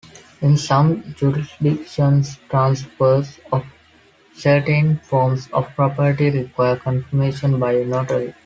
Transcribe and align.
In 0.41 0.57
some 0.57 1.13
jurisdictions, 1.13 2.39
transfers 2.49 3.39
of 3.51 3.63
certain 4.33 4.97
forms 4.97 5.47
of 5.53 5.67
property 5.75 6.31
require 6.31 6.75
confirmation 6.75 7.59
by 7.59 7.73
a 7.73 7.85
notary. 7.85 8.33